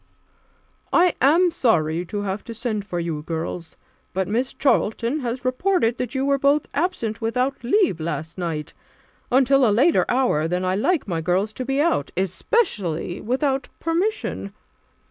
"I 0.91 1.13
am 1.21 1.51
sorry 1.51 2.05
to 2.05 2.23
have 2.23 2.43
to 2.45 2.55
send 2.55 2.87
for 2.87 2.99
you, 2.99 3.21
girls, 3.21 3.77
but 4.13 4.27
Miss 4.27 4.51
Charlton 4.51 5.19
has 5.19 5.45
reported 5.45 5.97
that 5.97 6.15
you 6.15 6.25
were 6.25 6.39
both 6.39 6.65
absent 6.73 7.21
without 7.21 7.63
leave 7.63 7.99
last 7.99 8.35
night 8.35 8.73
until 9.31 9.63
a 9.63 9.69
later 9.69 10.05
hour 10.09 10.47
than 10.47 10.65
I 10.65 10.73
like 10.75 11.07
my 11.07 11.21
girls 11.21 11.53
to 11.53 11.65
be 11.65 11.79
out 11.79 12.09
especially 12.17 13.21
without 13.21 13.69
permission. 13.79 14.53